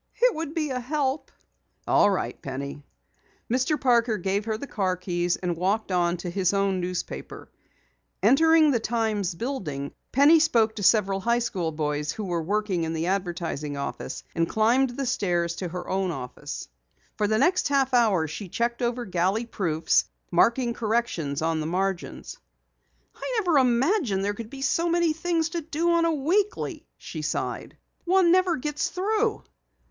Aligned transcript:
"It 0.19 0.33
would 0.33 0.55
be 0.55 0.71
a 0.71 0.79
help." 0.79 1.31
"All 1.85 2.09
right, 2.09 2.41
Penny." 2.41 2.81
Mr. 3.51 3.79
Parker 3.79 4.17
gave 4.17 4.45
her 4.45 4.57
the 4.57 4.65
car 4.65 4.97
keys, 4.97 5.35
and 5.35 5.55
walked 5.55 5.91
on 5.91 6.17
to 6.17 6.29
his 6.31 6.55
own 6.55 6.79
newspaper. 6.81 7.51
Entering 8.23 8.71
the 8.71 8.79
Times 8.79 9.35
building, 9.35 9.91
Penny 10.11 10.39
spoke 10.39 10.73
to 10.77 10.81
several 10.81 11.19
high 11.19 11.37
school 11.37 11.71
boys 11.71 12.11
who 12.11 12.23
were 12.25 12.41
working 12.41 12.83
in 12.83 12.93
the 12.93 13.05
advertising 13.05 13.77
office, 13.77 14.23
and 14.33 14.49
climbed 14.49 14.89
the 14.89 15.05
stairs 15.05 15.53
to 15.57 15.67
her 15.67 15.87
own 15.87 16.09
office. 16.09 16.67
For 17.15 17.27
the 17.27 17.37
next 17.37 17.67
half 17.67 17.93
hour 17.93 18.27
she 18.27 18.49
checked 18.49 18.81
over 18.81 19.05
galley 19.05 19.45
proofs, 19.45 20.05
marking 20.31 20.73
corrections 20.73 21.43
on 21.43 21.59
the 21.59 21.67
margins. 21.67 22.39
"I 23.13 23.33
never 23.37 23.59
imagined 23.59 24.25
there 24.25 24.33
could 24.33 24.49
be 24.49 24.63
so 24.63 24.89
many 24.89 25.13
things 25.13 25.49
to 25.49 25.61
do 25.61 25.91
on 25.91 26.05
a 26.05 26.11
weekly," 26.11 26.87
she 26.97 27.21
sighed. 27.21 27.77
"One 28.05 28.31
never 28.31 28.55
gets 28.57 28.89
through." 28.89 29.43